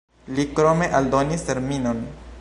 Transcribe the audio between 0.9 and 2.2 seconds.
aldonis terminon.